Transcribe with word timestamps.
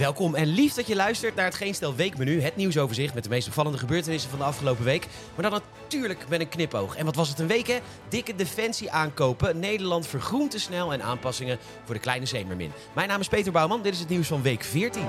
Welkom 0.00 0.34
en 0.34 0.46
lief 0.46 0.74
dat 0.74 0.86
je 0.86 0.96
luistert 0.96 1.34
naar 1.34 1.44
het 1.44 1.54
Geen 1.54 1.74
Stel 1.74 1.94
Weekmenu, 1.94 2.40
het 2.42 2.56
nieuwsoverzicht 2.56 3.14
met 3.14 3.22
de 3.22 3.28
meest 3.28 3.46
opvallende 3.46 3.78
gebeurtenissen 3.78 4.30
van 4.30 4.38
de 4.38 4.44
afgelopen 4.44 4.84
week. 4.84 5.06
Maar 5.34 5.50
dan 5.50 5.60
natuurlijk 5.82 6.28
met 6.28 6.40
een 6.40 6.48
knipoog. 6.48 6.96
En 6.96 7.04
wat 7.04 7.16
was 7.16 7.28
het 7.28 7.38
een 7.38 7.46
week 7.46 7.66
hè? 7.66 7.78
Dikke 8.08 8.34
defensie 8.34 8.90
aankopen, 8.90 9.58
Nederland 9.58 10.06
vergroent 10.06 10.50
te 10.50 10.58
snel 10.60 10.92
en 10.92 11.02
aanpassingen 11.02 11.58
voor 11.84 11.94
de 11.94 12.00
kleine 12.00 12.26
zeemermin. 12.26 12.72
Mijn 12.94 13.08
naam 13.08 13.20
is 13.20 13.28
Peter 13.28 13.52
Bouwman, 13.52 13.82
dit 13.82 13.92
is 13.92 13.98
het 13.98 14.08
nieuws 14.08 14.26
van 14.26 14.42
week 14.42 14.64
14. 14.64 15.02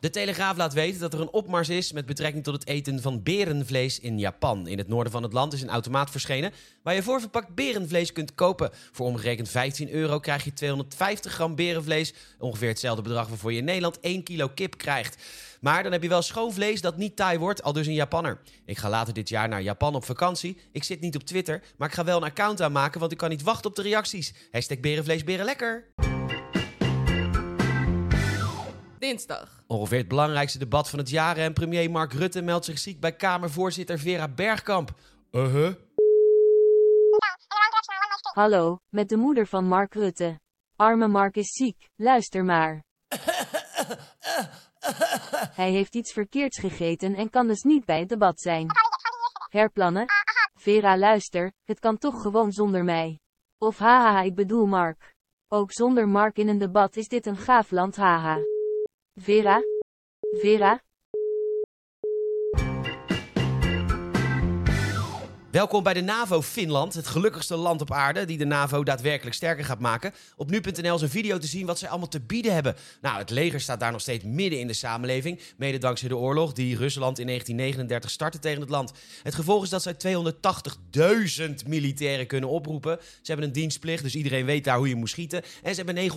De 0.00 0.10
Telegraaf 0.10 0.56
laat 0.56 0.72
weten 0.72 1.00
dat 1.00 1.14
er 1.14 1.20
een 1.20 1.32
opmars 1.32 1.68
is 1.68 1.92
met 1.92 2.06
betrekking 2.06 2.44
tot 2.44 2.54
het 2.54 2.66
eten 2.66 3.02
van 3.02 3.22
berenvlees 3.22 4.00
in 4.00 4.18
Japan. 4.18 4.66
In 4.66 4.78
het 4.78 4.88
noorden 4.88 5.12
van 5.12 5.22
het 5.22 5.32
land 5.32 5.52
is 5.52 5.62
een 5.62 5.68
automaat 5.68 6.10
verschenen 6.10 6.52
waar 6.82 6.94
je 6.94 7.02
voorverpakt 7.02 7.54
berenvlees 7.54 8.12
kunt 8.12 8.34
kopen. 8.34 8.70
Voor 8.92 9.06
omgerekend 9.06 9.48
15 9.48 9.90
euro 9.90 10.18
krijg 10.18 10.44
je 10.44 10.52
250 10.52 11.32
gram 11.32 11.54
berenvlees, 11.54 12.14
ongeveer 12.38 12.68
hetzelfde 12.68 13.02
bedrag 13.02 13.28
waarvoor 13.28 13.52
je 13.52 13.58
in 13.58 13.64
Nederland 13.64 14.00
1 14.00 14.22
kilo 14.22 14.48
kip 14.48 14.78
krijgt. 14.78 15.22
Maar 15.60 15.82
dan 15.82 15.92
heb 15.92 16.02
je 16.02 16.08
wel 16.08 16.22
schoon 16.22 16.52
vlees 16.52 16.80
dat 16.80 16.96
niet 16.96 17.16
taai 17.16 17.38
wordt, 17.38 17.62
al 17.62 17.72
dus 17.72 17.86
een 17.86 17.92
Japanner. 17.94 18.40
Ik 18.64 18.78
ga 18.78 18.88
later 18.88 19.14
dit 19.14 19.28
jaar 19.28 19.48
naar 19.48 19.62
Japan 19.62 19.94
op 19.94 20.04
vakantie. 20.04 20.60
Ik 20.72 20.84
zit 20.84 21.00
niet 21.00 21.14
op 21.14 21.22
Twitter, 21.22 21.62
maar 21.76 21.88
ik 21.88 21.94
ga 21.94 22.04
wel 22.04 22.16
een 22.16 22.22
account 22.22 22.60
aanmaken, 22.60 23.00
want 23.00 23.12
ik 23.12 23.18
kan 23.18 23.30
niet 23.30 23.42
wachten 23.42 23.70
op 23.70 23.76
de 23.76 23.82
reacties. 23.82 24.34
Hashtag 24.50 24.80
berenvlees, 24.80 25.24
beren 25.24 25.44
lekker. 25.44 25.90
Dinsdag. 29.02 29.64
Ongeveer 29.66 29.98
het 29.98 30.08
belangrijkste 30.08 30.58
debat 30.58 30.90
van 30.90 30.98
het 30.98 31.10
jaar 31.10 31.36
en 31.36 31.52
premier 31.52 31.90
Mark 31.90 32.12
Rutte 32.12 32.42
meldt 32.42 32.64
zich 32.64 32.78
ziek 32.78 33.00
bij 33.00 33.12
Kamervoorzitter 33.12 33.98
Vera 33.98 34.28
Bergkamp. 34.28 34.90
Uh-huh. 35.30 35.74
Hallo, 38.34 38.78
met 38.88 39.08
de 39.08 39.16
moeder 39.16 39.46
van 39.46 39.64
Mark 39.64 39.94
Rutte. 39.94 40.40
Arme 40.76 41.08
Mark 41.08 41.36
is 41.36 41.52
ziek, 41.52 41.88
luister 41.96 42.44
maar. 42.44 42.84
Hij 45.60 45.70
heeft 45.70 45.94
iets 45.94 46.12
verkeerds 46.12 46.58
gegeten 46.58 47.14
en 47.14 47.30
kan 47.30 47.46
dus 47.46 47.62
niet 47.62 47.84
bij 47.84 47.98
het 47.98 48.08
debat 48.08 48.40
zijn. 48.40 48.66
Herplannen? 49.48 50.06
Vera 50.54 50.98
luister, 50.98 51.52
het 51.64 51.78
kan 51.78 51.98
toch 51.98 52.22
gewoon 52.22 52.52
zonder 52.52 52.84
mij. 52.84 53.20
Of 53.58 53.78
haha 53.78 54.20
ik 54.20 54.34
bedoel 54.34 54.66
Mark. 54.66 55.14
Ook 55.48 55.72
zonder 55.72 56.08
Mark 56.08 56.36
in 56.36 56.48
een 56.48 56.58
debat 56.58 56.96
is 56.96 57.08
dit 57.08 57.26
een 57.26 57.36
gaaf 57.36 57.70
land 57.70 57.96
haha. 57.96 58.38
Vera? 59.16 59.60
Vera? 60.42 60.82
Welkom 65.52 65.82
bij 65.82 65.94
de 65.94 66.00
NAVO 66.00 66.42
Finland, 66.42 66.94
het 66.94 67.06
gelukkigste 67.06 67.56
land 67.56 67.80
op 67.80 67.92
aarde 67.92 68.24
die 68.24 68.38
de 68.38 68.44
NAVO 68.44 68.82
daadwerkelijk 68.82 69.36
sterker 69.36 69.64
gaat 69.64 69.78
maken. 69.78 70.12
Op 70.36 70.50
nu.nl 70.50 70.94
is 70.94 71.02
een 71.02 71.08
video 71.08 71.38
te 71.38 71.46
zien 71.46 71.66
wat 71.66 71.78
zij 71.78 71.88
allemaal 71.88 72.08
te 72.08 72.20
bieden 72.20 72.54
hebben. 72.54 72.76
Nou, 73.00 73.18
het 73.18 73.30
leger 73.30 73.60
staat 73.60 73.80
daar 73.80 73.92
nog 73.92 74.00
steeds 74.00 74.24
midden 74.24 74.60
in 74.60 74.66
de 74.66 74.72
samenleving, 74.72 75.40
mede 75.56 75.78
dankzij 75.78 76.08
de 76.08 76.16
oorlog 76.16 76.52
die 76.52 76.76
Rusland 76.76 77.18
in 77.18 77.26
1939 77.26 78.10
startte 78.10 78.38
tegen 78.38 78.60
het 78.60 78.70
land. 78.70 78.92
Het 79.22 79.34
gevolg 79.34 79.62
is 79.62 79.68
dat 79.68 79.82
zij 79.82 79.96
280.000 81.48 81.54
militairen 81.66 82.26
kunnen 82.26 82.48
oproepen. 82.48 82.98
Ze 83.00 83.30
hebben 83.30 83.46
een 83.46 83.52
dienstplicht, 83.52 84.02
dus 84.02 84.14
iedereen 84.14 84.44
weet 84.44 84.64
daar 84.64 84.76
hoe 84.76 84.88
je 84.88 84.96
moet 84.96 85.10
schieten. 85.10 85.42
En 85.62 85.74
ze 85.74 85.82
hebben 85.82 86.10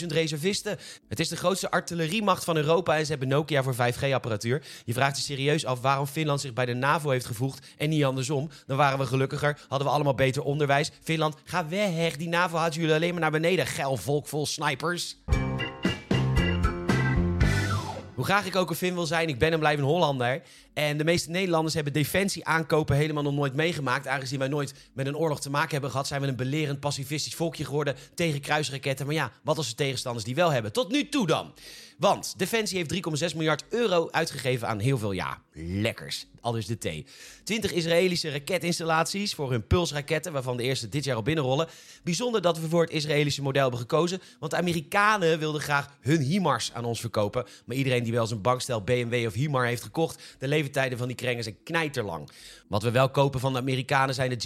900.000 0.00 0.06
reservisten. 0.06 0.78
Het 1.08 1.20
is 1.20 1.28
de 1.28 1.36
grootste 1.36 1.70
artilleriemacht 1.70 2.44
van 2.44 2.56
Europa 2.56 2.96
en 2.96 3.04
ze 3.04 3.10
hebben 3.10 3.28
Nokia 3.28 3.62
voor 3.62 3.74
5G-apparatuur. 3.74 4.62
Je 4.84 4.92
vraagt 4.92 5.16
je 5.16 5.22
serieus 5.22 5.64
af 5.64 5.80
waarom 5.80 6.06
Finland 6.06 6.40
zich 6.40 6.52
bij 6.52 6.66
de 6.66 6.74
NAVO 6.74 7.10
heeft 7.10 7.26
gevoegd 7.26 7.66
en 7.76 7.88
niet 7.88 8.04
andersom. 8.04 8.50
Dan 8.66 8.78
waren 8.80 8.98
we 8.98 9.06
gelukkiger, 9.06 9.58
hadden 9.68 9.88
we 9.88 9.94
allemaal 9.94 10.14
beter 10.14 10.42
onderwijs. 10.42 10.90
Finland, 11.02 11.34
ga 11.44 11.68
weg. 11.68 12.16
Die 12.16 12.28
NAVO 12.28 12.56
houdt 12.56 12.74
jullie 12.74 12.94
alleen 12.94 13.10
maar 13.12 13.20
naar 13.20 13.30
beneden. 13.30 13.66
Geil 13.66 13.96
volk 13.96 14.26
vol 14.26 14.46
snipers. 14.46 15.16
Hoe 18.14 18.24
graag 18.24 18.46
ik 18.46 18.56
ook 18.56 18.70
een 18.70 18.76
Fin 18.76 18.94
wil 18.94 19.06
zijn, 19.06 19.28
ik 19.28 19.38
ben 19.38 19.52
en 19.52 19.58
blijf 19.58 19.78
een 19.78 19.84
Hollander. 19.84 20.42
En 20.80 20.96
de 20.96 21.04
meeste 21.04 21.30
Nederlanders 21.30 21.74
hebben 21.74 21.92
defensie 21.92 22.44
aankopen 22.44 22.96
helemaal 22.96 23.22
nog 23.22 23.34
nooit 23.34 23.54
meegemaakt. 23.54 24.06
Aangezien 24.06 24.38
wij 24.38 24.48
nooit 24.48 24.74
met 24.92 25.06
een 25.06 25.16
oorlog 25.16 25.40
te 25.40 25.50
maken 25.50 25.70
hebben 25.70 25.90
gehad, 25.90 26.06
zijn 26.06 26.20
we 26.20 26.26
een 26.26 26.36
belerend 26.36 26.80
pacifistisch 26.80 27.34
volkje 27.34 27.64
geworden 27.64 27.96
tegen 28.14 28.40
kruisraketten. 28.40 29.06
Maar 29.06 29.14
ja, 29.14 29.32
wat 29.42 29.56
als 29.56 29.68
de 29.68 29.74
tegenstanders 29.74 30.24
die 30.24 30.34
wel 30.34 30.50
hebben? 30.50 30.72
Tot 30.72 30.90
nu 30.90 31.08
toe 31.08 31.26
dan. 31.26 31.52
Want 32.00 32.34
Defensie 32.36 32.76
heeft 32.76 32.94
3,6 33.32 33.36
miljard 33.36 33.64
euro 33.68 34.08
uitgegeven 34.10 34.68
aan 34.68 34.78
heel 34.78 34.98
veel, 34.98 35.12
ja, 35.12 35.42
lekkers. 35.52 36.26
Al 36.40 36.52
dus 36.52 36.66
de 36.66 36.78
T. 36.78 37.10
20 37.44 37.72
Israëlische 37.72 38.30
raketinstallaties 38.30 39.34
voor 39.34 39.50
hun 39.50 39.66
pulsraketten, 39.66 40.32
waarvan 40.32 40.56
de 40.56 40.62
eerste 40.62 40.88
dit 40.88 41.04
jaar 41.04 41.16
al 41.16 41.22
binnenrollen. 41.22 41.68
Bijzonder 42.02 42.42
dat 42.42 42.58
we 42.58 42.68
voor 42.68 42.82
het 42.82 42.90
Israëlische 42.90 43.42
model 43.42 43.62
hebben 43.62 43.80
gekozen, 43.80 44.20
want 44.38 44.52
de 44.52 44.58
Amerikanen 44.58 45.38
wilden 45.38 45.60
graag 45.60 45.96
hun 46.00 46.20
HIMARS 46.20 46.72
aan 46.72 46.84
ons 46.84 47.00
verkopen. 47.00 47.46
Maar 47.64 47.76
iedereen 47.76 48.02
die 48.02 48.12
wel 48.12 48.22
eens 48.22 48.30
een 48.30 48.40
bankstel 48.40 48.82
BMW 48.82 49.26
of 49.26 49.34
HIMAR 49.34 49.66
heeft 49.66 49.82
gekocht, 49.82 50.22
de 50.38 50.48
leeftijden 50.70 50.98
van 50.98 51.06
die 51.06 51.16
krengen 51.16 51.42
zijn 51.42 51.62
knijterlang. 51.64 52.30
Wat 52.68 52.82
we 52.82 52.90
wel 52.90 53.10
kopen 53.10 53.40
van 53.40 53.52
de 53.52 53.58
Amerikanen 53.58 54.14
zijn 54.14 54.30
de 54.30 54.36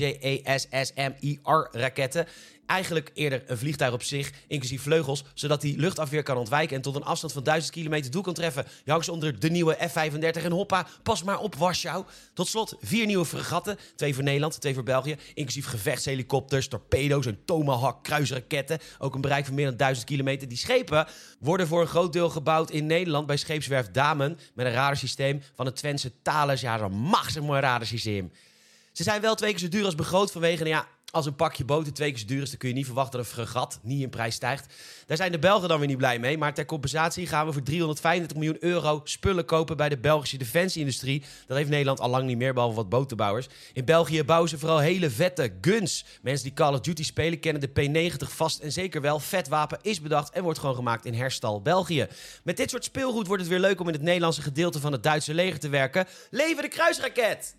JASSMIR-raketten 0.44 2.26
eigenlijk 2.66 3.10
eerder 3.14 3.42
een 3.46 3.58
vliegtuig 3.58 3.92
op 3.92 4.02
zich, 4.02 4.32
inclusief 4.46 4.82
vleugels, 4.82 5.24
zodat 5.34 5.60
die 5.60 5.78
luchtafweer 5.78 6.22
kan 6.22 6.36
ontwijken 6.36 6.76
en 6.76 6.82
tot 6.82 6.94
een 6.94 7.04
afstand 7.04 7.32
van 7.32 7.42
1000 7.42 7.72
kilometer 7.72 8.10
doel 8.10 8.22
kan 8.22 8.34
treffen. 8.34 8.66
Je 8.84 8.90
hangt 8.90 9.08
onder 9.08 9.40
de 9.40 9.50
nieuwe 9.50 9.76
F-35 9.88 10.44
en 10.44 10.52
hoppa, 10.52 10.86
pas 11.02 11.22
maar 11.22 11.38
op 11.38 11.54
Warschau. 11.54 12.04
Tot 12.34 12.48
slot 12.48 12.76
vier 12.80 13.06
nieuwe 13.06 13.24
fregatten, 13.24 13.78
twee 13.96 14.14
voor 14.14 14.22
Nederland, 14.22 14.60
twee 14.60 14.74
voor 14.74 14.82
België, 14.82 15.16
inclusief 15.34 15.66
gevechtshelikopters, 15.66 16.68
torpedo's 16.68 17.26
en 17.26 17.44
Tomahawk 17.44 18.02
kruisraketten. 18.02 18.78
Ook 18.98 19.14
een 19.14 19.20
bereik 19.20 19.44
van 19.44 19.54
meer 19.54 19.66
dan 19.66 19.76
1000 19.76 20.06
kilometer. 20.06 20.48
Die 20.48 20.58
schepen 20.58 21.06
worden 21.38 21.66
voor 21.66 21.80
een 21.80 21.86
groot 21.86 22.12
deel 22.12 22.30
gebouwd 22.30 22.70
in 22.70 22.86
Nederland 22.86 23.26
bij 23.26 23.36
scheepswerf 23.36 23.90
Damen 23.90 24.38
met 24.54 24.66
een 24.66 24.72
radarsysteem 24.72 25.42
van 25.54 25.66
het 25.66 25.76
Twentse 25.76 26.12
Thales. 26.22 26.60
Ja, 26.60 26.78
zo'n 26.78 26.92
machtig 26.92 27.42
mooi 27.42 27.60
radarsysteem. 27.60 28.32
Ze 28.92 29.02
zijn 29.02 29.20
wel 29.20 29.34
twee 29.34 29.50
keer 29.50 29.60
zo 29.60 29.68
duur 29.68 29.84
als 29.84 29.94
begroot 29.94 30.32
vanwege, 30.32 30.62
nou 30.62 30.74
ja, 30.74 30.86
als 31.14 31.26
een 31.26 31.36
pakje 31.36 31.64
boter 31.64 31.92
twee 31.92 32.10
keer 32.10 32.18
zo 32.18 32.26
duur 32.26 32.42
is, 32.42 32.48
dan 32.48 32.58
kun 32.58 32.68
je 32.68 32.74
niet 32.74 32.84
verwachten 32.86 33.18
dat 33.18 33.26
een 33.26 33.32
fregat 33.32 33.78
niet 33.82 34.02
in 34.02 34.10
prijs 34.10 34.34
stijgt. 34.34 34.74
Daar 35.06 35.16
zijn 35.16 35.32
de 35.32 35.38
Belgen 35.38 35.68
dan 35.68 35.78
weer 35.78 35.88
niet 35.88 35.96
blij 35.96 36.18
mee. 36.18 36.38
Maar 36.38 36.54
ter 36.54 36.64
compensatie 36.64 37.26
gaan 37.26 37.46
we 37.46 37.52
voor 37.52 37.62
335 37.62 38.36
miljoen 38.36 38.56
euro 38.60 39.00
spullen 39.04 39.44
kopen 39.44 39.76
bij 39.76 39.88
de 39.88 39.98
Belgische 39.98 40.36
defensieindustrie. 40.36 41.22
Dat 41.46 41.56
heeft 41.56 41.68
Nederland 41.68 42.00
al 42.00 42.08
lang 42.08 42.26
niet 42.26 42.36
meer, 42.36 42.54
behalve 42.54 42.76
wat 42.76 42.88
boterbouwers. 42.88 43.48
In 43.72 43.84
België 43.84 44.24
bouwen 44.24 44.48
ze 44.48 44.58
vooral 44.58 44.78
hele 44.78 45.10
vette 45.10 45.52
guns. 45.60 46.04
Mensen 46.22 46.44
die 46.44 46.54
Call 46.54 46.72
of 46.72 46.80
Duty 46.80 47.04
spelen 47.04 47.40
kennen 47.40 47.72
de 47.72 48.10
P90 48.10 48.28
vast 48.28 48.60
en 48.60 48.72
zeker 48.72 49.00
wel. 49.00 49.20
Vet 49.20 49.48
wapen 49.48 49.78
is 49.82 50.00
bedacht 50.00 50.30
en 50.30 50.42
wordt 50.42 50.58
gewoon 50.58 50.74
gemaakt 50.74 51.04
in 51.04 51.14
Herstal, 51.14 51.62
België. 51.62 52.06
Met 52.42 52.56
dit 52.56 52.70
soort 52.70 52.84
speelgoed 52.84 53.26
wordt 53.26 53.42
het 53.42 53.50
weer 53.50 53.60
leuk 53.60 53.80
om 53.80 53.86
in 53.86 53.94
het 53.94 54.02
Nederlandse 54.02 54.42
gedeelte 54.42 54.80
van 54.80 54.92
het 54.92 55.02
Duitse 55.02 55.34
leger 55.34 55.58
te 55.58 55.68
werken. 55.68 56.06
Leven 56.30 56.62
de 56.62 56.68
kruisraket! 56.68 57.56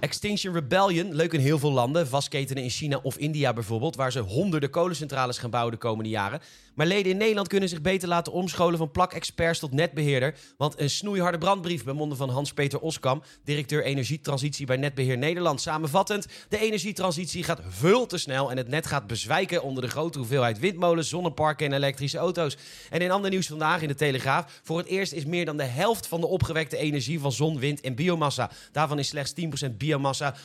Extinction 0.00 0.54
Rebellion, 0.54 1.14
leuk 1.14 1.32
in 1.32 1.40
heel 1.40 1.58
veel 1.58 1.72
landen, 1.72 2.08
vastketenen 2.08 2.62
in 2.62 2.70
China 2.70 3.00
of 3.02 3.16
India 3.16 3.52
bijvoorbeeld, 3.52 3.96
waar 3.96 4.12
ze 4.12 4.20
honderden 4.20 4.70
kolencentrales 4.70 5.38
gaan 5.38 5.50
bouwen 5.50 5.72
de 5.72 5.78
komende 5.78 6.10
jaren. 6.10 6.40
Maar 6.78 6.86
leden 6.86 7.12
in 7.12 7.18
Nederland 7.18 7.48
kunnen 7.48 7.68
zich 7.68 7.80
beter 7.80 8.08
laten 8.08 8.32
omscholen 8.32 8.78
van 8.78 8.90
plak-experts 8.90 9.58
tot 9.58 9.72
netbeheerder. 9.72 10.34
Want 10.56 10.80
een 10.80 10.90
snoeiharde 10.90 11.38
brandbrief 11.38 11.84
bij 11.84 11.94
monden 11.94 12.18
van 12.18 12.30
Hans-Peter 12.30 12.80
Oskam, 12.80 13.22
directeur 13.44 13.84
energietransitie 13.84 14.66
bij 14.66 14.76
Netbeheer 14.76 15.18
Nederland. 15.18 15.60
Samenvattend, 15.60 16.26
de 16.48 16.58
energietransitie 16.58 17.44
gaat 17.44 17.60
veel 17.68 18.06
te 18.06 18.18
snel 18.18 18.50
en 18.50 18.56
het 18.56 18.68
net 18.68 18.86
gaat 18.86 19.06
bezwijken 19.06 19.62
onder 19.62 19.82
de 19.82 19.88
grote 19.88 20.18
hoeveelheid 20.18 20.58
windmolens, 20.58 21.08
zonneparken 21.08 21.66
en 21.66 21.72
elektrische 21.72 22.18
auto's. 22.18 22.56
En 22.90 23.00
in 23.00 23.10
ander 23.10 23.30
nieuws 23.30 23.46
vandaag 23.46 23.82
in 23.82 23.88
de 23.88 23.94
Telegraaf, 23.94 24.60
voor 24.62 24.78
het 24.78 24.86
eerst 24.86 25.12
is 25.12 25.24
meer 25.24 25.44
dan 25.44 25.56
de 25.56 25.64
helft 25.64 26.06
van 26.06 26.20
de 26.20 26.26
opgewekte 26.26 26.76
energie 26.76 27.20
van 27.20 27.32
zon, 27.32 27.58
wind 27.58 27.80
en 27.80 27.94
biomassa. 27.94 28.50
Daarvan 28.72 28.98
is 28.98 29.08
slechts 29.08 29.34
10% 29.66 29.76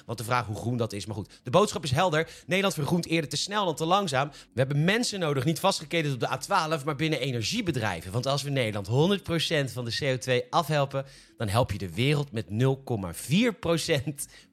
want 0.06 0.18
de 0.18 0.24
vraag 0.24 0.46
hoe 0.46 0.56
groen 0.56 0.78
dat 0.78 0.94
is. 0.94 1.06
Maar 1.06 1.16
goed, 1.16 1.40
de 1.44 1.50
boodschap 1.50 1.84
is 1.84 1.92
helder. 1.92 2.30
Nederland 2.46 2.74
vergroent 2.74 3.06
eerder 3.06 3.30
te 3.30 3.38
snel 3.38 3.66
dan 3.66 3.76
te 3.76 3.86
langzaam. 3.86 4.30
We 4.30 4.60
hebben 4.60 4.84
mensen 4.84 5.20
nodig, 5.20 5.46
niet 5.46 5.60
vastgeketend 5.60 6.14
op 6.14 6.20
de 6.20 6.28
A12, 6.28 6.84
maar 6.86 6.96
binnen 6.96 7.20
energiebedrijven. 7.20 8.12
Want 8.12 8.26
als 8.26 8.44
we 8.44 8.50
Nederland 8.50 8.88
100% 8.88 9.74
van 9.74 9.86
de 9.86 9.98
CO2 10.02 10.50
afhelpen, 10.50 11.06
dan 11.38 11.48
help 11.48 11.72
je 11.72 11.78
de 11.78 11.94
wereld 11.94 12.32
met 12.32 12.46
0,4% 12.46 12.52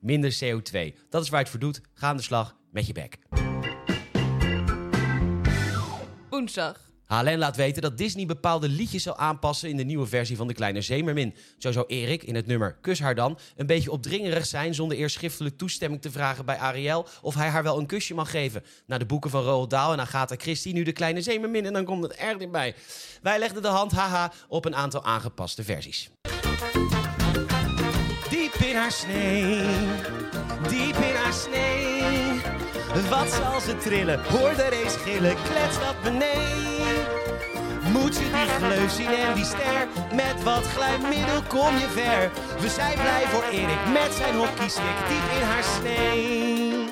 minder 0.01 0.39
CO2. 0.45 0.97
Dat 1.09 1.23
is 1.23 1.29
waar 1.29 1.41
het 1.41 1.49
voor 1.49 1.61
doet. 1.61 1.81
Ga 1.95 2.09
aan 2.09 2.17
de 2.17 2.23
slag 2.23 2.57
met 2.71 2.87
je 2.87 2.93
bek. 2.93 3.19
Woensdag. 6.31 6.90
HLN 7.11 7.39
laat 7.39 7.57
weten 7.57 7.83
dat 7.83 7.99
Disney 7.99 8.27
bepaalde 8.27 8.69
liedjes 8.69 9.03
zal 9.03 9.17
aanpassen 9.17 9.69
in 9.69 9.77
de 9.77 9.85
nieuwe 9.85 10.07
versie 10.07 10.37
van 10.37 10.47
De 10.47 10.55
Kleine 10.55 10.81
Zeemermin. 10.81 11.35
Zo 11.59 11.73
zou 11.73 11.87
Erik 11.89 12.23
in 12.23 12.35
het 12.35 12.47
nummer 12.47 12.77
Kus 12.81 13.01
haar 13.01 13.15
dan 13.15 13.39
een 13.57 13.67
beetje 13.67 13.91
opdringerig 13.91 14.47
zijn 14.47 14.75
zonder 14.75 14.97
eerst 14.97 15.17
schriftelijk 15.17 15.59
toestemming 15.59 16.03
te 16.03 16.11
vragen 16.11 16.45
bij 16.45 16.57
Ariel 16.57 17.07
of 17.23 17.35
hij 17.35 17.49
haar 17.49 17.63
wel 17.63 17.79
een 17.79 17.87
kusje 17.87 18.15
mag 18.15 18.31
geven. 18.31 18.63
Na 18.87 18.99
de 18.99 19.07
boeken 19.07 19.31
van 19.31 19.43
Roald 19.43 19.71
Dahl 19.71 19.93
en 19.93 20.01
Agatha 20.01 20.35
Christie 20.39 20.73
nu 20.73 20.83
De 20.83 20.93
Kleine 20.93 21.23
Zeemermin 21.23 21.67
en 21.67 21.73
dan 21.73 21.85
komt 21.85 22.03
het 22.03 22.13
erg 22.13 22.39
dichtbij. 22.39 22.75
Wij 23.23 23.39
legden 23.39 23.63
de 23.63 23.69
hand 23.69 23.93
haha 23.93 24.33
op 24.49 24.65
een 24.65 24.77
aantal 24.77 25.05
aangepaste 25.05 25.65
versies. 25.65 26.11
Die 28.31 28.51
diep 28.51 28.55
in 28.55 28.77
haar 28.77 28.93
snee. 28.93 29.65
Diep 30.69 30.97
in 30.97 31.15
haar 31.15 31.33
snee. 31.33 32.00
Wat 33.09 33.29
zal 33.29 33.61
ze 33.61 33.77
trillen? 33.77 34.21
Hoor 34.29 34.55
de 34.57 34.69
race 34.69 34.99
gillen, 34.99 35.37
klets 35.43 35.79
wat 35.79 36.03
beneden. 36.03 37.07
Moet 37.93 38.17
je 38.17 38.31
die 38.31 38.69
gleuf 38.69 38.93
zien 38.93 39.07
en 39.07 39.35
die 39.35 39.45
ster 39.45 39.89
Met 40.15 40.43
wat 40.43 40.67
glijmiddel 40.67 41.43
kom 41.49 41.79
je 41.79 41.89
ver 41.89 42.31
We 42.61 42.69
zijn 42.69 42.95
blij 42.95 43.25
voor 43.27 43.43
Erik 43.43 43.87
met 43.93 44.13
zijn 44.17 44.35
hockeystick 44.35 44.97
Diep 45.09 45.41
in 45.41 45.47
haar 45.47 45.65
snee 45.65 46.89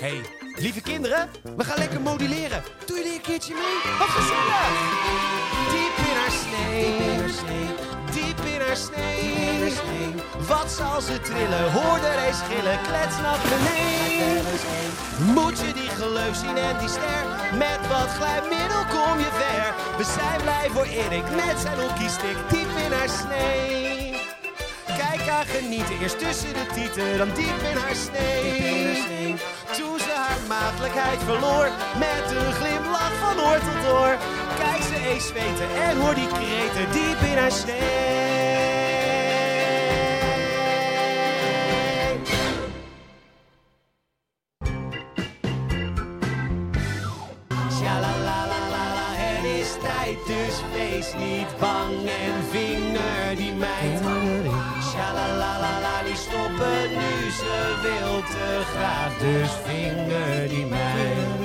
Hey, 0.00 0.20
lieve 0.54 0.80
kinderen, 0.80 1.30
we 1.56 1.64
gaan 1.64 1.78
lekker 1.78 2.00
modelleren. 2.00 2.62
Doe 2.86 2.96
jullie 2.96 3.14
een 3.14 3.20
keertje 3.20 3.54
mee? 3.54 3.92
Wat 3.98 4.08
gezellig! 4.08 4.68
Diep 5.70 5.96
diep 5.96 6.06
in 6.06 6.16
haar 6.16 6.30
snee. 6.30 7.89
Wat 10.46 10.70
zal 10.70 11.00
ze 11.00 11.20
trillen? 11.20 11.72
Hoor 11.72 12.00
de 12.00 12.12
race 12.14 12.44
gillen, 12.44 12.78
klets 12.82 13.16
naar 13.22 13.38
beneden. 13.52 14.44
Moet 15.34 15.58
je 15.58 15.72
die 15.72 15.88
gleuf 15.88 16.36
zien 16.36 16.56
en 16.56 16.78
die 16.78 16.88
ster? 16.88 17.22
Met 17.58 17.80
wat 17.88 18.10
glijmiddel 18.18 18.84
kom 18.94 19.18
je 19.18 19.30
ver. 19.40 19.74
We 19.96 20.04
zijn 20.04 20.40
blij 20.42 20.68
voor 20.74 20.84
Erik 20.84 21.30
met 21.30 21.56
zijn 21.62 21.80
hockeystick 21.80 22.36
diep 22.48 22.70
in 22.84 22.92
haar 22.92 23.08
snee. 23.08 24.14
Kijk 24.86 25.22
haar 25.28 25.46
genieten, 25.46 25.98
eerst 26.00 26.18
tussen 26.18 26.52
de 26.52 26.66
tieten, 26.74 27.18
dan 27.18 27.28
diep 27.34 27.58
in 27.70 27.76
haar 27.76 27.98
snee. 28.06 29.34
Toen 29.76 29.98
ze 29.98 30.12
haar 30.14 30.40
maagdelijkheid 30.48 31.20
verloor, 31.24 31.68
met 31.98 32.24
een 32.36 32.52
glimlach 32.52 33.14
van 33.24 33.36
oor 33.46 33.58
tot 33.58 33.92
oor. 33.92 34.14
Kijk 34.58 34.82
ze 34.82 35.08
eens 35.08 35.26
zweten 35.26 35.68
en 35.88 36.00
hoor 36.00 36.14
die 36.14 36.28
kreten 36.28 36.86
diep 36.92 37.20
in 37.30 37.38
haar 37.38 37.52
snee. 37.52 38.29
Wees 51.00 51.14
niet 51.18 51.58
bang 51.58 52.06
en 52.06 52.44
vinger 52.50 53.36
die 53.36 53.52
meid. 53.52 54.00
Shalalalala, 54.90 56.02
die 56.04 56.16
stoppen 56.16 56.88
nu, 56.88 57.30
ze 57.30 57.78
wil 57.82 58.20
te 58.20 58.62
graag, 58.74 59.18
dus 59.18 59.50
vinger 59.64 60.48
die 60.48 60.66
meid. 60.66 61.38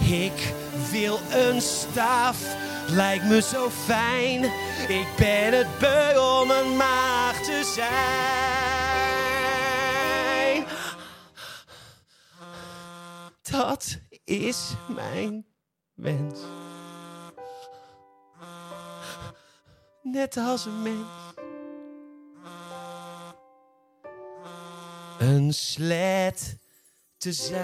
Ik 0.00 0.52
wil 0.90 1.18
een 1.30 1.60
staaf, 1.60 2.36
lijkt 2.86 3.24
me 3.24 3.42
zo 3.42 3.70
fijn. 3.86 4.44
Ik 4.88 5.06
ben 5.16 5.52
het 5.52 5.78
beu 5.78 6.18
om 6.40 6.50
een 6.50 6.76
maag 6.76 7.36
te 7.42 7.72
zijn. 7.74 8.87
Dat 13.68 14.00
is 14.24 14.74
mijn 14.88 15.46
wens. 15.94 16.40
Net 20.02 20.36
als 20.36 20.64
een 20.66 20.82
mens. 20.82 21.08
Een 25.18 25.52
slet 25.52 26.56
te 27.16 27.32
zijn. 27.32 27.62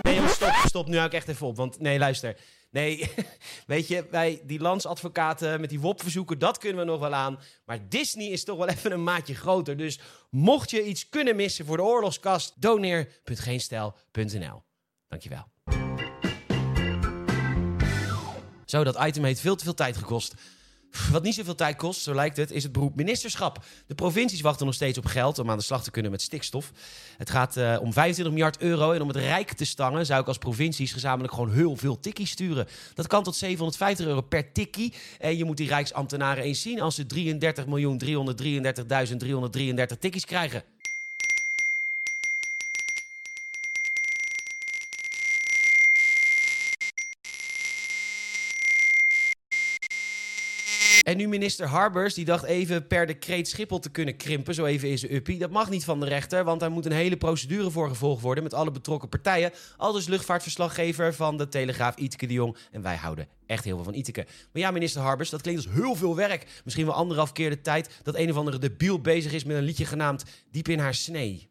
Nee, 0.00 0.28
stop, 0.28 0.52
stop. 0.64 0.86
Nu 0.86 0.94
hou 0.96 1.06
ik 1.06 1.14
echt 1.14 1.28
even 1.28 1.46
op. 1.46 1.56
Want 1.56 1.78
nee, 1.78 1.98
luister. 1.98 2.36
Nee, 2.74 3.10
weet 3.66 3.88
je, 3.88 4.06
wij, 4.10 4.40
die 4.44 4.60
landsadvocaten 4.60 5.60
met 5.60 5.70
die 5.70 5.80
WOP-verzoeken, 5.80 6.38
dat 6.38 6.58
kunnen 6.58 6.84
we 6.84 6.90
nog 6.90 7.00
wel 7.00 7.14
aan. 7.14 7.38
Maar 7.64 7.88
Disney 7.88 8.26
is 8.26 8.44
toch 8.44 8.58
wel 8.58 8.68
even 8.74 8.92
een 8.92 9.02
maatje 9.02 9.34
groter. 9.34 9.76
Dus 9.76 10.00
mocht 10.30 10.70
je 10.70 10.84
iets 10.84 11.08
kunnen 11.08 11.36
missen 11.36 11.66
voor 11.66 11.76
de 11.76 11.82
oorlogskast, 11.82 12.52
doneer.geenstijl.nl. 12.56 14.62
Dankjewel. 15.08 15.46
Zo, 18.64 18.84
dat 18.84 19.04
item 19.04 19.24
heeft 19.24 19.40
veel 19.40 19.56
te 19.56 19.64
veel 19.64 19.74
tijd 19.74 19.96
gekost. 19.96 20.34
Wat 21.10 21.22
niet 21.22 21.34
zoveel 21.34 21.54
tijd 21.54 21.76
kost, 21.76 22.00
zo 22.00 22.14
lijkt 22.14 22.36
het, 22.36 22.50
is 22.50 22.62
het 22.62 22.72
beroep 22.72 22.96
ministerschap. 22.96 23.64
De 23.86 23.94
provincies 23.94 24.40
wachten 24.40 24.66
nog 24.66 24.74
steeds 24.74 24.98
op 24.98 25.04
geld 25.04 25.38
om 25.38 25.50
aan 25.50 25.56
de 25.58 25.62
slag 25.64 25.82
te 25.82 25.90
kunnen 25.90 26.10
met 26.10 26.22
stikstof. 26.22 26.72
Het 27.16 27.30
gaat 27.30 27.56
eh, 27.56 27.76
om 27.80 27.92
25 27.92 28.34
miljard 28.34 28.58
euro 28.60 28.92
en 28.92 29.02
om 29.02 29.08
het 29.08 29.16
rijk 29.16 29.52
te 29.52 29.64
stangen 29.64 30.06
zou 30.06 30.20
ik 30.20 30.26
als 30.26 30.38
provincies 30.38 30.92
gezamenlijk 30.92 31.34
gewoon 31.34 31.52
heel 31.52 31.76
veel 31.76 32.00
tikkies 32.00 32.30
sturen. 32.30 32.66
Dat 32.94 33.06
kan 33.06 33.22
tot 33.22 33.36
750 33.36 34.06
euro 34.06 34.20
per 34.20 34.52
tikkie. 34.52 34.92
En 35.18 35.36
je 35.36 35.44
moet 35.44 35.56
die 35.56 35.68
rijksambtenaren 35.68 36.44
eens 36.44 36.62
zien 36.62 36.80
als 36.80 36.94
ze 36.94 37.06
33.333.333 39.94 39.98
tikkies 39.98 40.24
krijgen. 40.24 40.62
En 51.04 51.16
nu 51.16 51.28
minister 51.28 51.66
Harbers, 51.66 52.14
die 52.14 52.24
dacht 52.24 52.44
even 52.44 52.86
per 52.86 53.06
decreet 53.06 53.48
Schiphol 53.48 53.78
te 53.78 53.90
kunnen 53.90 54.16
krimpen, 54.16 54.54
zo 54.54 54.64
even 54.64 54.88
in 54.88 54.98
zijn 54.98 55.14
uppie. 55.14 55.38
Dat 55.38 55.50
mag 55.50 55.70
niet 55.70 55.84
van 55.84 56.00
de 56.00 56.06
rechter, 56.06 56.44
want 56.44 56.60
daar 56.60 56.70
moet 56.70 56.86
een 56.86 56.92
hele 56.92 57.16
procedure 57.16 57.70
voor 57.70 57.88
gevolgd 57.88 58.22
worden 58.22 58.42
met 58.44 58.54
alle 58.54 58.70
betrokken 58.70 59.08
partijen. 59.08 59.52
Aldus 59.76 60.06
luchtvaartverslaggever 60.06 61.14
van 61.14 61.36
de 61.36 61.48
Telegraaf, 61.48 61.96
Iteke 61.96 62.26
de 62.26 62.32
Jong. 62.32 62.56
En 62.70 62.82
wij 62.82 62.96
houden 62.96 63.28
echt 63.46 63.64
heel 63.64 63.74
veel 63.74 63.84
van 63.84 63.94
Iteke. 63.94 64.26
Maar 64.52 64.62
ja, 64.62 64.70
minister 64.70 65.02
Harbers, 65.02 65.30
dat 65.30 65.42
klinkt 65.42 65.66
als 65.66 65.74
heel 65.74 65.94
veel 65.94 66.16
werk. 66.16 66.60
Misschien 66.64 66.86
wel 66.86 66.94
anderhalf 66.94 67.32
keer 67.32 67.50
de 67.50 67.60
tijd 67.60 68.00
dat 68.02 68.16
een 68.16 68.30
of 68.30 68.36
andere 68.36 68.58
debiel 68.58 69.00
bezig 69.00 69.32
is 69.32 69.44
met 69.44 69.56
een 69.56 69.62
liedje 69.62 69.86
genaamd 69.86 70.24
Diep 70.50 70.68
in 70.68 70.78
haar 70.78 70.94
snee. 70.94 71.46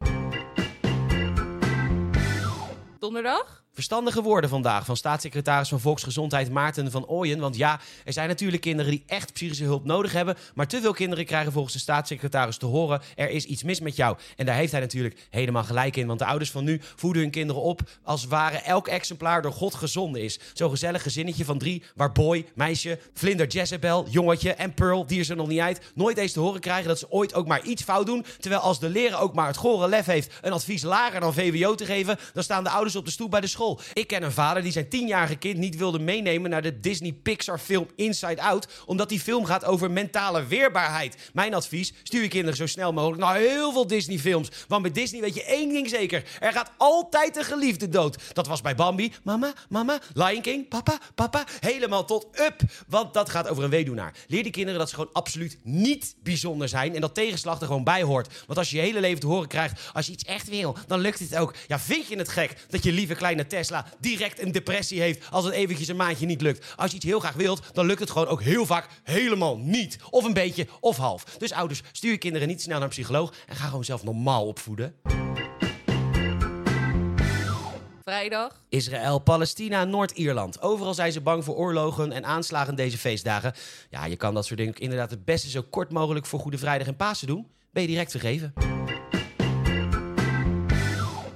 Donderdag? 2.98 3.63
Verstandige 3.74 4.22
woorden 4.22 4.50
vandaag 4.50 4.84
van 4.84 4.96
staatssecretaris 4.96 5.68
van 5.68 5.80
Volksgezondheid 5.80 6.50
Maarten 6.50 6.90
van 6.90 7.06
Ooyen. 7.06 7.38
Want 7.38 7.56
ja, 7.56 7.80
er 8.04 8.12
zijn 8.12 8.28
natuurlijk 8.28 8.62
kinderen 8.62 8.90
die 8.90 9.02
echt 9.06 9.32
psychische 9.32 9.64
hulp 9.64 9.84
nodig 9.84 10.12
hebben. 10.12 10.36
Maar 10.54 10.66
te 10.66 10.80
veel 10.80 10.92
kinderen 10.92 11.24
krijgen 11.24 11.52
volgens 11.52 11.74
de 11.74 11.80
staatssecretaris 11.80 12.56
te 12.56 12.66
horen: 12.66 13.00
er 13.16 13.30
is 13.30 13.44
iets 13.44 13.62
mis 13.62 13.80
met 13.80 13.96
jou. 13.96 14.16
En 14.36 14.46
daar 14.46 14.56
heeft 14.56 14.72
hij 14.72 14.80
natuurlijk 14.80 15.26
helemaal 15.30 15.64
gelijk 15.64 15.96
in. 15.96 16.06
Want 16.06 16.18
de 16.18 16.24
ouders 16.24 16.50
van 16.50 16.64
nu 16.64 16.80
voeden 16.96 17.22
hun 17.22 17.30
kinderen 17.30 17.62
op 17.62 17.80
als 18.02 18.24
ware 18.24 18.56
elk 18.56 18.88
exemplaar 18.88 19.42
door 19.42 19.52
God 19.52 19.74
gezonden 19.74 20.22
is. 20.22 20.38
Zo'n 20.52 20.70
gezellig 20.70 21.02
gezinnetje 21.02 21.44
van 21.44 21.58
drie, 21.58 21.82
waar 21.94 22.12
boy, 22.12 22.46
meisje, 22.54 22.98
vlinder 23.14 23.46
Jezebel, 23.46 24.06
jongetje 24.08 24.52
en 24.52 24.74
Pearl, 24.74 25.06
die 25.06 25.18
er 25.18 25.24
ze 25.24 25.34
nog 25.34 25.48
niet 25.48 25.60
uit, 25.60 25.80
nooit 25.94 26.18
eens 26.18 26.32
te 26.32 26.40
horen 26.40 26.60
krijgen 26.60 26.88
dat 26.88 26.98
ze 26.98 27.10
ooit 27.10 27.34
ook 27.34 27.46
maar 27.46 27.64
iets 27.64 27.82
fout 27.82 28.06
doen. 28.06 28.24
Terwijl 28.38 28.62
als 28.62 28.80
de 28.80 28.88
leraar 28.88 29.20
ook 29.20 29.34
maar 29.34 29.46
het 29.46 29.56
gore 29.56 29.88
lef 29.88 30.06
heeft 30.06 30.32
een 30.42 30.52
advies 30.52 30.82
lager 30.82 31.20
dan 31.20 31.34
VWO 31.34 31.74
te 31.74 31.84
geven, 31.84 32.18
dan 32.32 32.42
staan 32.42 32.64
de 32.64 32.70
ouders 32.70 32.96
op 32.96 33.04
de 33.04 33.10
stoep 33.10 33.30
bij 33.30 33.40
de 33.40 33.46
school. 33.46 33.62
Ik 33.92 34.06
ken 34.06 34.22
een 34.22 34.32
vader 34.32 34.62
die 34.62 34.72
zijn 34.72 34.88
tienjarige 34.88 35.36
kind 35.36 35.58
niet 35.58 35.76
wilde 35.76 35.98
meenemen 35.98 36.50
naar 36.50 36.62
de 36.62 36.80
Disney 36.80 37.12
Pixar 37.12 37.58
film 37.58 37.86
Inside 37.96 38.42
Out, 38.42 38.68
omdat 38.86 39.08
die 39.08 39.20
film 39.20 39.44
gaat 39.44 39.64
over 39.64 39.90
mentale 39.90 40.46
weerbaarheid. 40.46 41.16
Mijn 41.32 41.54
advies, 41.54 41.92
stuur 42.02 42.22
je 42.22 42.28
kinderen 42.28 42.56
zo 42.56 42.66
snel 42.66 42.92
mogelijk 42.92 43.22
naar 43.22 43.36
heel 43.36 43.72
veel 43.72 43.86
Disney 43.86 44.18
films. 44.18 44.48
Want 44.68 44.82
bij 44.82 44.90
Disney 44.90 45.20
weet 45.20 45.34
je 45.34 45.44
één 45.44 45.68
ding 45.68 45.88
zeker, 45.88 46.24
er 46.40 46.52
gaat 46.52 46.70
altijd 46.76 47.36
een 47.36 47.44
geliefde 47.44 47.88
dood. 47.88 48.16
Dat 48.32 48.46
was 48.46 48.60
bij 48.60 48.74
Bambi, 48.74 49.12
mama, 49.22 49.52
mama, 49.68 50.00
Lion 50.14 50.42
King, 50.42 50.68
papa, 50.68 50.98
papa, 51.14 51.44
helemaal 51.60 52.04
tot 52.04 52.26
up. 52.40 52.60
Want 52.88 53.14
dat 53.14 53.30
gaat 53.30 53.48
over 53.48 53.64
een 53.64 53.70
weduwnaar. 53.70 54.14
Leer 54.26 54.42
die 54.42 54.52
kinderen 54.52 54.78
dat 54.78 54.88
ze 54.88 54.94
gewoon 54.94 55.12
absoluut 55.12 55.58
niet 55.62 56.14
bijzonder 56.22 56.68
zijn 56.68 56.94
en 56.94 57.00
dat 57.00 57.14
tegenslag 57.14 57.60
er 57.60 57.66
gewoon 57.66 57.84
bij 57.84 58.02
hoort. 58.02 58.42
Want 58.46 58.58
als 58.58 58.70
je 58.70 58.76
je 58.76 58.82
hele 58.82 59.00
leven 59.00 59.20
te 59.20 59.26
horen 59.26 59.48
krijgt, 59.48 59.80
als 59.92 60.06
je 60.06 60.12
iets 60.12 60.24
echt 60.24 60.48
wil, 60.48 60.76
dan 60.86 61.00
lukt 61.00 61.18
het 61.18 61.36
ook. 61.36 61.54
Ja, 61.66 61.80
vind 61.80 62.06
je 62.06 62.16
het 62.16 62.28
gek 62.28 62.56
dat 62.68 62.82
je 62.82 62.92
lieve 62.92 63.14
kleine 63.14 63.46
Tesla 63.54 63.86
direct 63.98 64.40
een 64.42 64.52
depressie 64.52 65.00
heeft 65.00 65.30
als 65.30 65.44
het 65.44 65.54
eventjes 65.54 65.88
een 65.88 65.96
maandje 65.96 66.26
niet 66.26 66.40
lukt? 66.40 66.74
Als 66.76 66.90
je 66.90 66.96
iets 66.96 67.06
heel 67.06 67.20
graag 67.20 67.34
wilt, 67.34 67.60
dan 67.72 67.86
lukt 67.86 68.00
het 68.00 68.10
gewoon 68.10 68.26
ook 68.26 68.42
heel 68.42 68.66
vaak 68.66 68.88
helemaal 69.02 69.58
niet. 69.58 69.98
Of 70.10 70.24
een 70.24 70.32
beetje, 70.32 70.66
of 70.80 70.96
half. 70.96 71.24
Dus 71.24 71.52
ouders, 71.52 71.82
stuur 71.92 72.10
je 72.10 72.18
kinderen 72.18 72.48
niet 72.48 72.62
snel 72.62 72.74
naar 72.74 72.84
een 72.84 72.88
psycholoog 72.88 73.34
en 73.46 73.56
ga 73.56 73.66
gewoon 73.66 73.84
zelf 73.84 74.04
normaal 74.04 74.46
opvoeden. 74.46 74.94
Vrijdag? 78.02 78.60
Israël, 78.68 79.18
Palestina, 79.18 79.84
Noord-Ierland. 79.84 80.60
Overal 80.60 80.94
zijn 80.94 81.12
ze 81.12 81.20
bang 81.20 81.44
voor 81.44 81.54
oorlogen 81.54 82.12
en 82.12 82.24
aanslagen 82.24 82.74
deze 82.74 82.98
feestdagen. 82.98 83.54
Ja, 83.90 84.04
je 84.04 84.16
kan 84.16 84.34
dat 84.34 84.46
soort 84.46 84.58
dingen 84.58 84.74
inderdaad 84.74 85.10
het 85.10 85.24
beste 85.24 85.50
zo 85.50 85.62
kort 85.70 85.90
mogelijk 85.90 86.26
voor 86.26 86.40
Goede 86.40 86.58
Vrijdag 86.58 86.86
en 86.86 86.96
Pasen 86.96 87.26
doen. 87.26 87.46
Ben 87.70 87.82
je 87.82 87.88
direct 87.88 88.10
vergeven. 88.10 88.52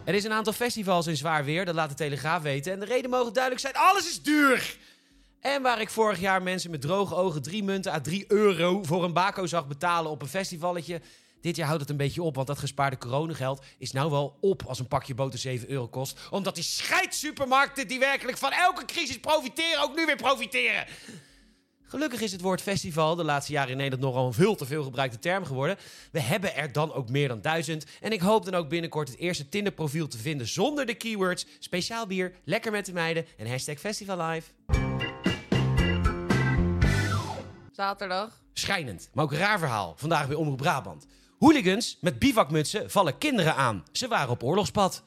Er 0.09 0.15
is 0.15 0.25
een 0.25 0.33
aantal 0.33 0.53
festivals 0.53 1.07
in 1.07 1.17
zwaar 1.17 1.45
weer, 1.45 1.65
dat 1.65 1.75
laat 1.75 1.89
de 1.89 1.95
Telegraaf 1.95 2.43
weten. 2.43 2.73
En 2.73 2.81
de 2.81 2.85
reden 2.85 3.11
mogen 3.11 3.33
duidelijk 3.33 3.63
zijn, 3.63 3.75
alles 3.75 4.09
is 4.09 4.23
duur! 4.23 4.77
En 5.41 5.63
waar 5.63 5.81
ik 5.81 5.91
vorig 5.91 6.21
jaar 6.21 6.43
mensen 6.43 6.71
met 6.71 6.81
droge 6.81 7.15
ogen 7.15 7.43
drie 7.43 7.63
munten 7.63 7.93
à 7.93 8.01
3 8.01 8.25
euro 8.29 8.83
voor 8.83 9.05
een 9.05 9.13
bako 9.13 9.47
zag 9.47 9.67
betalen 9.67 10.11
op 10.11 10.23
een 10.23 10.29
festivalletje... 10.29 11.01
Dit 11.41 11.57
jaar 11.57 11.67
houdt 11.67 11.81
het 11.81 11.91
een 11.91 11.97
beetje 11.97 12.23
op, 12.23 12.35
want 12.35 12.47
dat 12.47 12.59
gespaarde 12.59 12.99
coronageld 12.99 13.65
is 13.79 13.93
nou 13.93 14.11
wel 14.11 14.37
op 14.41 14.63
als 14.67 14.79
een 14.79 14.89
pakje 14.89 15.15
boter 15.15 15.39
7 15.39 15.71
euro 15.71 15.89
kost. 15.89 16.19
Omdat 16.31 16.55
die 16.55 16.65
scheidsupermarkten 16.65 17.89
die 17.89 17.99
werkelijk 17.99 18.39
van 18.39 18.53
elke 18.53 18.85
crisis 18.85 19.21
profiteren, 19.21 19.83
ook 19.83 19.97
nu 19.97 20.07
weer 20.07 20.17
profiteren. 20.17 20.87
Gelukkig 21.89 22.21
is 22.21 22.33
het 22.33 22.41
woord 22.41 22.63
festival 22.63 23.15
de 23.15 23.25
laatste 23.25 23.53
jaren 23.53 23.71
in 23.71 23.77
Nederland 23.77 24.03
nogal 24.03 24.27
een 24.27 24.33
veel 24.33 24.55
te 24.55 24.67
veel 24.67 24.83
gebruikte 24.83 25.19
term 25.19 25.45
geworden. 25.45 25.77
We 26.13 26.21
hebben 26.21 26.55
er 26.55 26.73
dan 26.73 26.93
ook 26.93 27.09
meer 27.09 27.29
dan 27.29 27.41
duizend. 27.41 27.85
En 28.01 28.13
ik 28.13 28.21
hoop 28.21 28.45
dan 28.45 28.55
ook 28.55 28.69
binnenkort 28.69 29.09
het 29.09 29.19
eerste 29.19 29.49
Tinder-profiel 29.49 30.09
te 30.09 30.19
vinden 30.19 30.49
zonder 30.49 30.87
de 30.87 30.95
keywords 30.95 31.47
speciaal 31.59 32.07
bier, 32.07 32.35
lekker 32.45 32.73
met 32.73 32.87
de 32.87 32.93
meiden 32.93 33.27
en 33.37 33.51
hashtag 33.51 33.79
festival 33.79 34.27
live. 34.27 34.51
Zaterdag. 37.73 38.43
Schrijnend, 38.53 39.11
maar 39.13 39.25
ook 39.25 39.33
raar 39.33 39.59
verhaal. 39.59 39.95
Vandaag 39.97 40.27
bij 40.27 40.37
Omroep 40.37 40.57
Brabant. 40.57 41.07
Hooligans 41.39 41.99
met 42.01 42.19
bivakmutsen 42.19 42.91
vallen 42.91 43.19
kinderen 43.19 43.55
aan. 43.55 43.85
Ze 43.93 44.09
waren 44.09 44.31
op 44.31 44.43
oorlogspad. 44.43 45.05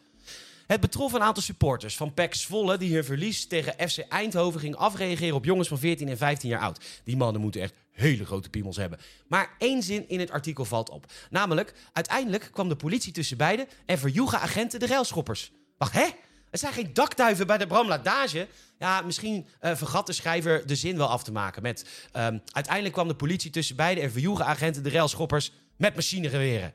Het 0.72 0.80
betrof 0.80 1.14
een 1.14 1.22
aantal 1.22 1.44
supporters 1.44 1.98
van 1.98 2.14
PEC 2.14 2.34
Zwolle 2.34 2.78
die 2.78 2.94
hun 2.94 3.04
verlies 3.04 3.48
tegen 3.48 3.90
FC 3.90 4.00
Eindhoven 4.00 4.60
ging 4.60 4.76
afreageren 4.76 5.36
op 5.36 5.46
jongens 5.46 5.68
van 5.68 5.78
14 5.78 6.10
en 6.10 6.18
15 6.18 6.50
jaar 6.50 6.60
oud. 6.60 6.84
Die 7.04 7.18
mannen 7.18 7.42
moeten 7.42 7.62
echt 7.62 7.74
hele 7.92 8.26
grote 8.26 8.50
piemels 8.50 8.78
hebben. 8.78 9.00
Maar 9.28 9.56
één 9.58 9.84
zin 9.84 10.10
in 10.10 10.20
het 10.20 10.32
artikel 10.32 10.66
valt 10.66 10.90
op. 10.90 11.06
Namelijk, 11.30 11.74
uiteindelijk 11.94 12.50
kwam 12.52 12.70
de 12.70 12.76
politie 12.76 13.14
tussen 13.14 13.38
beiden 13.38 13.68
en 13.86 14.00
verjoegen 14.00 14.40
agenten 14.40 14.80
de 14.80 14.88
railschoppers. 14.88 15.52
Wacht, 15.78 15.94
hè? 15.94 16.08
Er 16.50 16.58
zijn 16.58 16.74
geen 16.74 16.94
dakduiven 16.94 17.48
bij 17.48 17.58
de 17.58 17.68
Bramladage. 17.68 18.48
Ja, 18.80 19.02
misschien 19.02 19.48
eh, 19.60 19.76
vergat 19.76 20.08
de 20.08 20.14
schrijver 20.14 20.68
de 20.68 20.76
zin 20.76 20.98
wel 20.98 21.10
af 21.10 21.24
te 21.24 21.32
maken 21.32 21.62
met... 21.62 22.08
ehm, 22.12 22.38
uiteindelijk 22.52 22.94
kwam 22.94 23.08
de 23.08 23.16
politie 23.16 23.52
tussen 23.52 23.76
beiden 23.76 24.04
en 24.04 24.12
verjoegen 24.12 24.46
agenten 24.46 24.84
de 24.84 24.90
railschoppers 24.90 25.52
met 25.78 25.96
machinegeweren. 25.96 26.74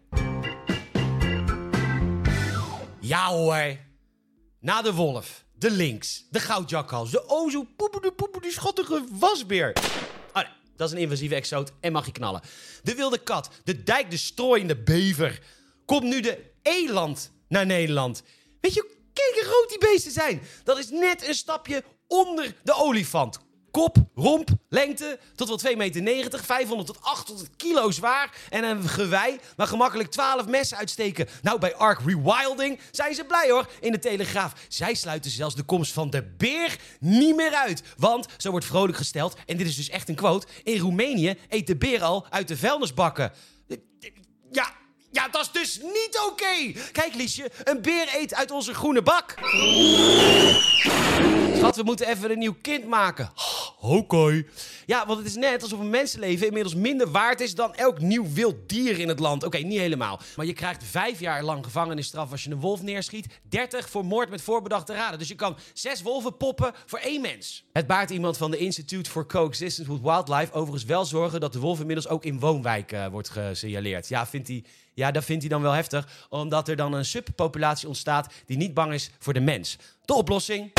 Ja 3.01 3.27
hoor. 3.27 3.86
Na 4.67 4.83
de 4.83 4.95
wolf, 4.95 5.45
de 5.55 5.71
lynx, 5.71 6.27
de 6.31 6.41
goudjakhals, 6.41 7.11
de 7.11 7.29
o 7.29 7.51
zo 7.51 7.67
poeperde 7.77 8.13
poeperde 8.13 8.51
schattige 8.51 9.05
wasbeer. 9.11 9.73
Oh 10.29 10.35
nee, 10.35 10.53
dat 10.77 10.89
is 10.89 10.95
een 10.95 11.01
invasieve 11.01 11.35
exoot 11.35 11.73
en 11.81 11.93
mag 11.93 12.07
je 12.07 12.13
knallen. 12.13 12.41
De 12.83 12.95
wilde 12.95 13.19
kat, 13.19 13.51
de 13.65 13.83
dijk, 13.83 14.11
de 14.11 14.17
strooiende 14.17 14.77
bever. 14.77 15.43
Komt 15.85 16.03
nu 16.03 16.21
de 16.21 16.51
eland 16.63 17.31
naar 17.49 17.67
Nederland. 17.67 18.23
Weet 18.61 18.75
je 18.75 18.81
hoe 19.15 19.45
groot 19.45 19.69
die 19.69 19.79
beesten 19.79 20.13
zijn? 20.13 20.43
Dat 20.65 20.79
is 20.79 20.91
net 20.91 21.29
een 21.29 21.35
stapje 21.35 21.85
onder 22.07 22.55
de 22.63 22.75
olifant. 22.75 23.39
Kop, 23.77 23.97
romp, 24.15 24.51
lengte 24.69 25.19
tot 25.35 25.49
wel 25.49 25.75
2,90 25.75 26.03
meter, 26.03 26.45
500 26.45 26.87
tot 26.87 26.99
800 27.01 27.51
kilo 27.57 27.91
zwaar 27.91 28.37
en 28.51 28.65
een 28.65 28.89
gewei 28.89 29.39
waar 29.57 29.67
gemakkelijk 29.67 30.11
12 30.11 30.47
messen 30.47 30.77
uitsteken. 30.77 31.29
Nou, 31.43 31.59
bij 31.59 31.75
Ark 31.75 32.01
Rewilding 32.07 32.79
zijn 32.91 33.15
ze 33.15 33.25
blij 33.25 33.51
hoor 33.51 33.71
in 33.81 33.93
de 33.93 33.99
Telegraaf. 33.99 34.53
Zij 34.69 34.95
sluiten 34.95 35.31
zelfs 35.31 35.55
de 35.55 35.63
komst 35.63 35.93
van 35.93 36.11
de 36.11 36.23
beer 36.37 36.79
niet 37.01 37.37
meer 37.37 37.55
uit. 37.55 37.83
Want, 37.97 38.27
zo 38.37 38.51
wordt 38.51 38.67
vrolijk 38.67 38.97
gesteld, 38.97 39.37
en 39.47 39.57
dit 39.57 39.67
is 39.67 39.77
dus 39.77 39.89
echt 39.89 40.09
een 40.09 40.15
quote, 40.15 40.47
in 40.63 40.79
Roemenië 40.79 41.35
eet 41.49 41.67
de 41.67 41.77
beer 41.77 42.03
al 42.03 42.27
uit 42.31 42.49
de 42.49 42.57
vuilnisbakken. 42.57 43.33
Ja, 45.17 45.29
dat 45.29 45.41
is 45.41 45.51
dus 45.51 45.81
niet 45.83 46.21
oké. 46.31 46.81
Kijk, 46.93 47.15
Liesje, 47.15 47.51
een 47.65 47.83
beer 47.83 48.09
eet 48.15 48.35
uit 48.35 48.51
onze 48.51 48.75
groene 48.75 49.03
bak. 49.03 49.35
Schat, 51.57 51.77
we 51.77 51.83
moeten 51.83 52.09
even 52.09 52.31
een 52.31 52.39
nieuw 52.39 52.57
kind 52.61 52.87
maken. 52.87 53.31
Oké. 53.81 54.45
Ja, 54.87 55.07
want 55.07 55.19
het 55.19 55.27
is 55.27 55.35
net 55.35 55.63
alsof 55.63 55.79
een 55.81 55.91
mensenleven 55.91 56.47
inmiddels 56.47 56.75
minder 56.75 57.11
waard 57.11 57.41
is 57.41 57.55
dan 57.55 57.75
elk 57.75 58.01
nieuw 58.01 58.33
wild 58.33 58.69
dier 58.69 58.99
in 58.99 59.09
het 59.09 59.19
land. 59.19 59.45
Oké, 59.45 59.59
niet 59.59 59.79
helemaal. 59.79 60.21
Maar 60.37 60.47
je 60.47 60.53
krijgt 60.53 60.85
vijf 60.85 61.21
jaar 61.21 61.43
lang 61.43 61.65
gevangenisstraf 61.65 62.31
als 62.31 62.45
je 62.45 62.51
een 62.51 62.61
wolf 62.61 62.83
neerschiet. 62.83 63.27
30 63.43 63.91
voor 63.91 64.05
moord 64.05 64.31
met 64.31 64.43
voorbedachte 64.43 64.93
raden. 64.93 65.19
Dus 65.19 65.29
je 65.29 65.35
kan 65.35 65.57
zes 65.73 66.03
wolven 66.03 66.37
poppen 66.37 66.73
voor 66.87 66.99
één 66.99 67.21
mens. 67.21 67.65
Het 67.73 67.87
baart 67.87 68.11
iemand 68.11 68.37
van 68.37 68.51
de 68.51 68.57
Institute 68.57 69.11
for 69.11 69.27
Coexistence 69.27 69.93
with 69.93 70.03
Wildlife 70.03 70.53
overigens 70.53 70.85
wel 70.85 71.05
zorgen 71.05 71.41
dat 71.41 71.53
de 71.53 71.59
wolf 71.59 71.81
inmiddels 71.81 72.09
ook 72.09 72.25
in 72.25 72.41
woonwijken 72.41 73.05
eh, 73.05 73.11
wordt 73.11 73.29
gesignaleerd. 73.29 74.09
Ja, 74.09 74.27
vindt 74.27 74.49
hij... 74.49 74.65
Ja, 74.97 75.11
dat 75.11 75.25
vindt 75.25 75.43
hij 75.43 75.51
dan 75.51 75.63
wel 75.63 75.73
heftig, 75.73 76.27
omdat 76.29 76.69
er 76.69 76.77
dan 76.77 76.93
een 76.93 77.05
subpopulatie 77.05 77.89
ontstaat 77.89 78.33
die 78.47 78.57
niet 78.57 78.75
bang 78.75 78.93
is 78.93 79.11
voor 79.19 79.33
de 79.33 79.41
mens. 79.41 79.79
De 80.05 80.15
oplossing? 80.15 80.73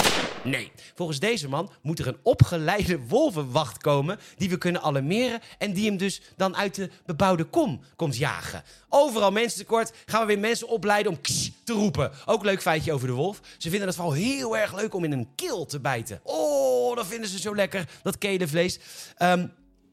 Nee. 0.44 0.72
Volgens 0.96 1.20
deze 1.20 1.50
man 1.50 1.72
moet 1.82 2.00
er 2.00 2.08
een 2.08 2.18
opgeleide 2.24 3.00
wolvenwacht 3.08 3.78
komen 3.78 4.20
die 4.38 4.50
we 4.50 4.58
kunnen 4.58 4.82
alarmeren 4.82 5.40
en 5.58 5.74
die 5.74 5.86
hem 5.86 5.98
dus 5.98 6.22
dan 6.36 6.56
uit 6.56 6.76
de 6.76 6.90
bebouwde 7.06 7.44
kom 7.44 7.82
komt 7.96 8.18
jagen. 8.18 8.64
Overal 8.90 9.32
mensen 9.32 9.60
tekort 9.60 9.94
gaan 10.06 10.22
we 10.22 10.28
weer 10.28 10.40
mensen 10.40 10.68
opleiden 10.68 11.12
om 11.12 11.22
te 11.64 11.74
roepen. 11.74 12.12
Ook 12.26 12.44
leuk 12.44 12.62
feitje 12.62 12.94
over 12.94 13.08
de 13.08 13.14
wolf. 13.14 13.40
Ze 13.58 13.70
vinden 13.70 13.88
het 13.88 13.96
vooral 13.96 14.14
heel 14.14 14.58
erg 14.58 14.76
leuk 14.76 14.94
om 14.94 15.04
in 15.04 15.12
een 15.12 15.30
keel 15.36 15.66
te 15.66 15.80
bijten. 15.80 16.20
Oh, 16.24 16.96
dat 16.96 17.08
vinden 17.08 17.30
ze 17.30 17.40
zo 17.40 17.56
lekker, 17.56 17.90
dat 18.04 18.18
kelenvlees. 18.18 18.80
Ehm 19.18 19.46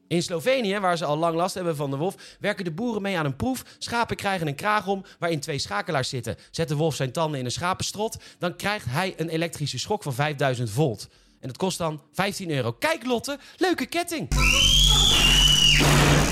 in 0.07 0.23
Slovenië, 0.23 0.79
waar 0.79 0.97
ze 0.97 1.05
al 1.05 1.17
lang 1.17 1.35
last 1.35 1.55
hebben 1.55 1.75
van 1.75 1.89
de 1.89 1.97
wolf, 1.97 2.15
werken 2.39 2.63
de 2.63 2.71
boeren 2.71 3.01
mee 3.01 3.17
aan 3.17 3.25
een 3.25 3.35
proef. 3.35 3.63
Schapen 3.77 4.15
krijgen 4.15 4.47
een 4.47 4.55
kraag 4.55 4.87
om 4.87 5.05
waarin 5.19 5.39
twee 5.39 5.59
schakelaars 5.59 6.09
zitten. 6.09 6.35
Zet 6.51 6.67
de 6.67 6.75
wolf 6.75 6.95
zijn 6.95 7.11
tanden 7.11 7.39
in 7.39 7.45
een 7.45 7.51
schapenstrot, 7.51 8.17
dan 8.39 8.55
krijgt 8.55 8.85
hij 8.89 9.13
een 9.17 9.29
elektrische 9.29 9.79
schok 9.79 10.03
van 10.03 10.13
5000 10.13 10.69
volt. 10.69 11.07
En 11.39 11.47
dat 11.47 11.57
kost 11.57 11.77
dan 11.77 12.01
15 12.11 12.51
euro. 12.51 12.71
Kijk 12.71 13.05
Lotte, 13.05 13.39
leuke 13.57 13.85
ketting. 13.85 14.27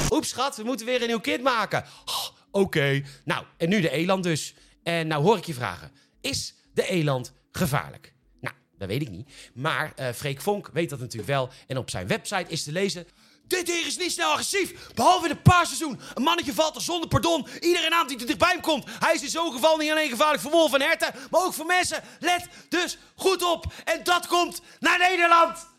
Oeps 0.10 0.30
schat, 0.30 0.56
we 0.56 0.64
moeten 0.64 0.86
weer 0.86 1.02
een 1.02 1.08
nieuw 1.08 1.20
kind 1.20 1.44
maken. 1.44 1.86
Oh, 2.06 2.42
Oké, 2.56 3.04
nou 3.24 3.46
en 3.58 3.70
nu 3.70 3.82
de 3.82 3.90
eland 3.90 4.24
dus. 4.24 4.54
En 4.84 5.08
nou 5.08 5.24
hoor 5.24 5.38
ik 5.38 5.46
je 5.46 5.54
vragen, 5.54 5.92
is 6.22 6.56
de 6.74 6.88
eland 6.88 7.34
gevaarlijk? 7.52 8.14
Nou, 8.40 8.56
dat 8.78 8.88
weet 8.88 9.02
ik 9.02 9.10
niet. 9.10 9.30
Maar 9.54 9.94
eh 9.96 10.14
Freek 10.14 10.42
Vonk 10.42 10.70
weet 10.74 10.90
dat 10.90 11.00
natuurlijk 11.00 11.32
wel. 11.32 11.50
En 11.68 11.78
op 11.78 11.90
zijn 11.90 12.08
website 12.08 12.46
is 12.48 12.64
te 12.64 12.72
lezen... 12.72 13.08
Dit 13.48 13.66
dier 13.66 13.86
is 13.86 13.98
niet 13.98 14.12
snel 14.12 14.32
agressief. 14.32 14.74
Behalve 14.94 15.24
in 15.24 15.32
het 15.32 15.44
paarseizoen. 15.44 16.00
Een 16.14 16.24
mannetje 16.24 16.54
valt 16.54 16.76
er 16.76 16.82
zonder 16.82 17.10
pardon. 17.10 17.48
Iedereen 17.60 17.94
aan 17.94 18.08
die 18.08 18.20
er 18.20 18.26
dichtbij 18.26 18.52
hem 18.52 18.62
komt. 18.62 18.86
Hij 19.00 19.14
is 19.14 19.22
in 19.22 19.30
zo'n 19.30 19.52
geval 19.52 19.78
niet 19.78 19.92
alleen 19.92 20.10
gevaarlijk 20.10 20.42
voor 20.42 20.52
wolven 20.52 20.82
en 20.82 20.88
herten, 20.88 21.14
maar 21.32 21.44
ook 21.44 21.54
voor 21.54 21.66
mensen. 21.66 22.04
Let 22.20 22.48
dus 22.70 22.98
goed 23.16 23.44
op. 23.44 23.66
En 23.84 24.04
dat 24.04 24.28
komt 24.28 24.62
naar 24.80 24.98
Nederland. 24.98 25.72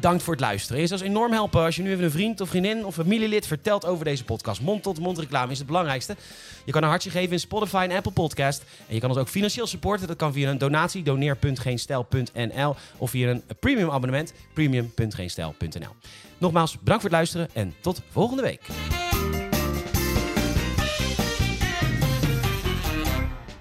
Bedankt 0.00 0.22
voor 0.22 0.32
het 0.32 0.42
luisteren. 0.42 0.80
Je 0.80 0.86
zou 0.86 1.00
ons 1.00 1.10
enorm 1.10 1.32
helpen 1.32 1.62
als 1.62 1.76
je 1.76 1.82
nu 1.82 1.90
even 1.90 2.04
een 2.04 2.10
vriend 2.10 2.40
of 2.40 2.48
vriendin 2.48 2.86
of 2.86 2.94
familielid 2.94 3.46
vertelt 3.46 3.86
over 3.86 4.04
deze 4.04 4.24
podcast. 4.24 4.60
Mond-tot-mond 4.60 5.18
reclame 5.18 5.52
is 5.52 5.58
het 5.58 5.66
belangrijkste. 5.66 6.16
Je 6.64 6.72
kan 6.72 6.82
een 6.82 6.88
hartje 6.88 7.10
geven 7.10 7.32
in 7.32 7.40
Spotify 7.40 7.86
en 7.90 7.96
Apple 7.96 8.12
Podcast. 8.12 8.64
En 8.88 8.94
je 8.94 9.00
kan 9.00 9.10
ons 9.10 9.18
ook 9.18 9.28
financieel 9.28 9.66
supporten. 9.66 10.06
Dat 10.06 10.16
kan 10.16 10.32
via 10.32 10.50
een 10.50 10.58
donatie, 10.58 11.02
doneer.geenstijl.nl 11.02 12.76
of 12.96 13.10
via 13.10 13.30
een 13.30 13.42
premium 13.60 13.90
abonnement, 13.90 14.32
premium.geenstijl.nl. 14.52 15.94
Nogmaals, 16.38 16.78
bedankt 16.78 17.02
voor 17.02 17.10
het 17.10 17.18
luisteren 17.18 17.48
en 17.52 17.74
tot 17.80 18.02
volgende 18.10 18.42
week. 18.42 18.60